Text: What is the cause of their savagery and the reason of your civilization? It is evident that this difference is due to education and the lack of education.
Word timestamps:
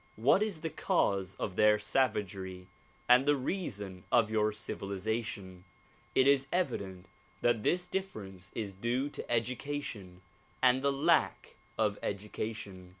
What 0.15 0.41
is 0.41 0.61
the 0.61 0.71
cause 0.71 1.35
of 1.35 1.55
their 1.55 1.77
savagery 1.77 2.65
and 3.07 3.27
the 3.27 3.35
reason 3.35 4.03
of 4.11 4.31
your 4.31 4.51
civilization? 4.51 5.63
It 6.15 6.25
is 6.25 6.47
evident 6.51 7.07
that 7.41 7.61
this 7.61 7.85
difference 7.85 8.49
is 8.55 8.73
due 8.73 9.09
to 9.09 9.31
education 9.31 10.23
and 10.59 10.81
the 10.81 10.91
lack 10.91 11.55
of 11.77 11.99
education. 12.01 12.89